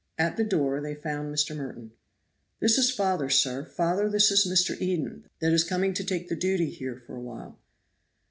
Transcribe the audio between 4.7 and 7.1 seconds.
Eden, that is coming to take the duty here